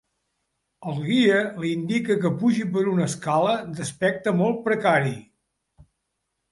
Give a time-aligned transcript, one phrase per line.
[0.91, 5.19] El guia li indica que pugi per una escala d'aspecte molt precari.